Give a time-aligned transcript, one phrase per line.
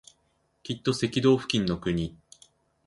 [0.63, 2.17] きっと赤道付近の国